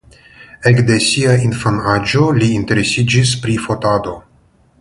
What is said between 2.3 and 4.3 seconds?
li interesiĝis pri fotado.